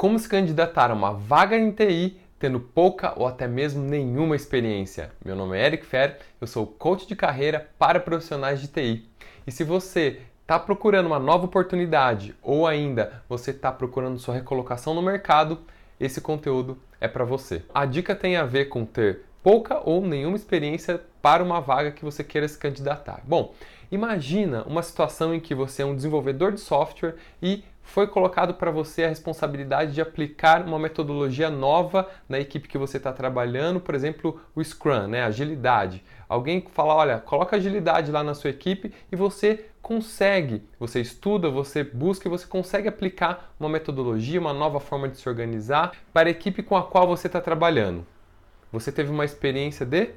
[0.00, 5.12] Como se candidatar a uma vaga em TI tendo pouca ou até mesmo nenhuma experiência.
[5.22, 9.06] Meu nome é Eric Fer, eu sou coach de carreira para profissionais de TI.
[9.46, 14.94] E se você está procurando uma nova oportunidade ou ainda você está procurando sua recolocação
[14.94, 15.58] no mercado,
[16.00, 17.62] esse conteúdo é para você.
[17.74, 22.06] A dica tem a ver com ter pouca ou nenhuma experiência para uma vaga que
[22.06, 23.20] você queira se candidatar.
[23.24, 23.52] Bom,
[23.92, 28.70] imagina uma situação em que você é um desenvolvedor de software e foi colocado para
[28.70, 33.96] você a responsabilidade de aplicar uma metodologia nova na equipe que você está trabalhando, por
[33.96, 36.04] exemplo, o Scrum, né, agilidade.
[36.28, 41.82] Alguém fala, olha, coloca agilidade lá na sua equipe e você consegue, você estuda, você
[41.82, 46.30] busca e você consegue aplicar uma metodologia, uma nova forma de se organizar para a
[46.30, 48.06] equipe com a qual você está trabalhando.
[48.70, 50.10] Você teve uma experiência de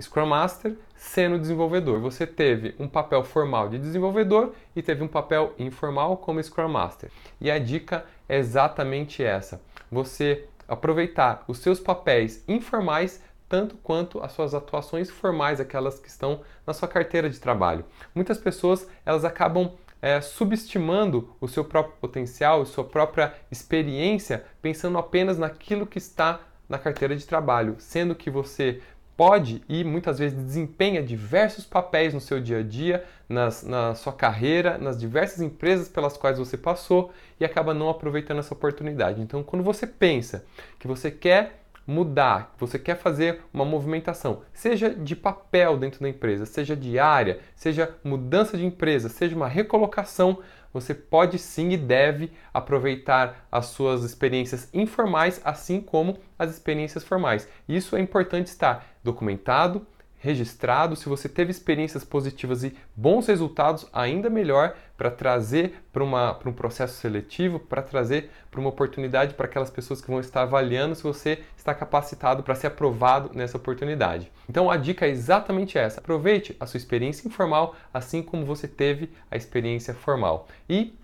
[0.00, 2.00] Scrum Master sendo desenvolvedor.
[2.00, 7.10] Você teve um papel formal de desenvolvedor e teve um papel informal como Scrum Master.
[7.40, 9.60] E a dica é exatamente essa:
[9.90, 16.40] você aproveitar os seus papéis informais tanto quanto as suas atuações formais, aquelas que estão
[16.66, 17.84] na sua carteira de trabalho.
[18.14, 25.36] Muitas pessoas elas acabam é, subestimando o seu próprio potencial, sua própria experiência, pensando apenas
[25.36, 28.80] naquilo que está na carteira de trabalho, sendo que você
[29.22, 34.12] pode e muitas vezes desempenha diversos papéis no seu dia a dia, nas, na sua
[34.12, 39.20] carreira, nas diversas empresas pelas quais você passou e acaba não aproveitando essa oportunidade.
[39.20, 40.44] Então, quando você pensa
[40.76, 46.46] que você quer mudar, você quer fazer uma movimentação, seja de papel dentro da empresa,
[46.46, 50.38] seja de área, seja mudança de empresa, seja uma recolocação,
[50.72, 57.46] você pode sim e deve aproveitar as suas experiências informais, assim como as experiências formais.
[57.68, 59.86] Isso é importante estar documentado,
[60.22, 60.94] registrado.
[60.94, 66.94] Se você teve experiências positivas e bons resultados, ainda melhor para trazer para um processo
[66.94, 71.40] seletivo, para trazer para uma oportunidade para aquelas pessoas que vão estar avaliando se você
[71.56, 74.30] está capacitado para ser aprovado nessa oportunidade.
[74.48, 79.10] Então a dica é exatamente essa: aproveite a sua experiência informal, assim como você teve
[79.28, 80.46] a experiência formal.
[80.68, 80.96] E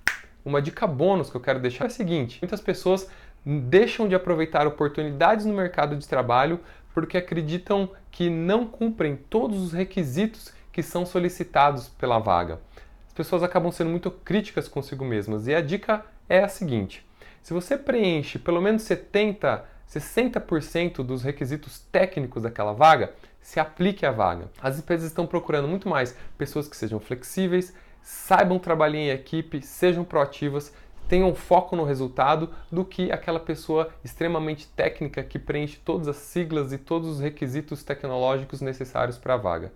[0.44, 3.08] uma dica bônus que eu quero deixar é a seguinte: muitas pessoas
[3.44, 6.60] deixam de aproveitar oportunidades no mercado de trabalho
[6.98, 12.58] porque acreditam que não cumprem todos os requisitos que são solicitados pela vaga.
[13.06, 17.06] As pessoas acabam sendo muito críticas consigo mesmas e a dica é a seguinte:
[17.40, 24.10] se você preenche pelo menos 70, 60% dos requisitos técnicos daquela vaga, se aplique à
[24.10, 24.50] vaga.
[24.60, 27.72] As empresas estão procurando muito mais pessoas que sejam flexíveis,
[28.02, 30.74] saibam trabalhar em equipe, sejam proativas,
[31.08, 36.72] tenham foco no resultado do que aquela pessoa extremamente técnica que preenche todas as siglas
[36.72, 39.72] e todos os requisitos tecnológicos necessários para a vaga.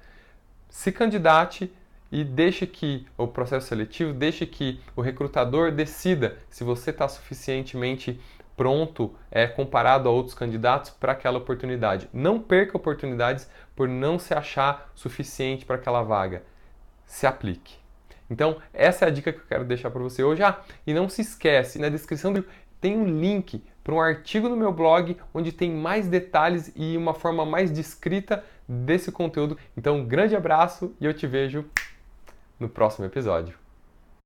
[0.69, 1.73] Se candidate
[2.11, 8.21] e deixe que o processo seletivo, deixe que o recrutador decida se você está suficientemente
[8.55, 12.09] pronto é, comparado a outros candidatos para aquela oportunidade.
[12.13, 16.43] Não perca oportunidades por não se achar suficiente para aquela vaga.
[17.07, 17.82] Se aplique.
[18.33, 20.43] Então, essa é a dica que eu quero deixar para você hoje.
[20.43, 22.33] Ah, e não se esquece, na descrição
[22.81, 27.13] tem um link para um artigo no meu blog onde tem mais detalhes e uma
[27.13, 29.59] forma mais descrita desse conteúdo.
[29.77, 31.65] Então, um grande abraço e eu te vejo
[32.59, 33.62] no próximo episódio.